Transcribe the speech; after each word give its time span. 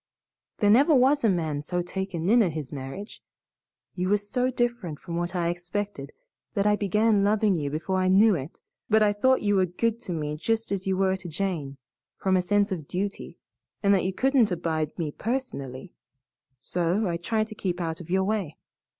There 0.57 0.71
never 0.71 0.95
was 0.95 1.23
a 1.23 1.29
man 1.29 1.61
so 1.61 1.83
taken 1.83 2.27
in 2.27 2.41
at 2.41 2.53
his 2.53 2.73
marriage. 2.73 3.21
You 3.93 4.09
were 4.09 4.17
so 4.17 4.49
different 4.49 4.97
from 4.99 5.15
what 5.15 5.35
I 5.35 5.49
expected 5.49 6.11
that 6.55 6.65
I 6.65 6.75
began 6.75 7.23
loving 7.23 7.53
you 7.53 7.69
before 7.69 7.97
I 7.97 8.07
knew 8.07 8.33
it, 8.33 8.61
but 8.89 9.03
I 9.03 9.13
thought 9.13 9.43
you 9.43 9.55
were 9.57 9.67
good 9.67 10.01
to 10.01 10.11
me 10.11 10.37
just 10.37 10.71
as 10.71 10.87
you 10.87 10.97
were 10.97 11.17
to 11.17 11.29
Jane 11.29 11.77
from 12.17 12.35
a 12.35 12.41
sense 12.41 12.71
of 12.71 12.87
duty 12.87 13.37
and 13.83 13.93
that 13.93 14.03
you 14.03 14.11
couldn't 14.11 14.49
abide 14.49 14.97
me 14.97 15.11
personally. 15.11 15.93
So 16.59 17.07
I 17.07 17.17
tried 17.17 17.45
to 17.49 17.53
keep 17.53 17.79
out 17.79 18.01
of 18.01 18.09
your 18.09 18.23
way. 18.23 18.57